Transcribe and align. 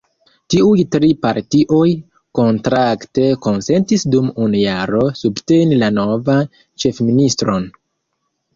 Tiuj 0.51 0.83
tri 0.93 1.09
partioj 1.25 1.83
kontrakte 2.39 3.27
konsentis 3.45 4.07
dum 4.17 4.33
unu 4.47 4.63
jaro 4.65 5.05
subteni 5.23 5.81
la 5.85 5.93
novan 6.01 6.53
ĉefministron. 6.59 7.73